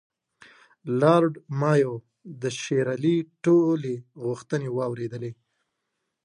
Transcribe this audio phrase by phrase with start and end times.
[1.01, 1.93] لارډ مایو
[2.41, 5.31] د شېر علي ټولې غوښتنې واورېدلې.